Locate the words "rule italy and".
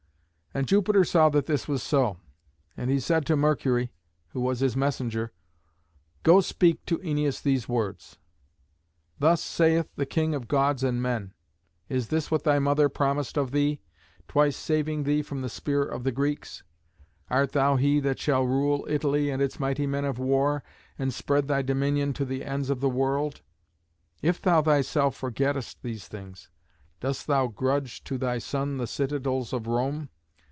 18.43-19.41